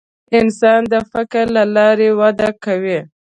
انسان 0.39 0.81
د 0.93 0.95
فکر 1.11 1.45
له 1.57 1.63
لارې 1.75 2.09
وده 2.19 2.49
کوي. 2.63 2.99